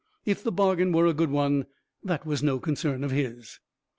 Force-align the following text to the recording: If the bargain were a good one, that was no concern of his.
If 0.25 0.43
the 0.43 0.51
bargain 0.51 0.91
were 0.93 1.05
a 1.05 1.13
good 1.13 1.29
one, 1.29 1.67
that 2.03 2.25
was 2.25 2.41
no 2.41 2.57
concern 2.59 3.03
of 3.03 3.11
his. 3.11 3.59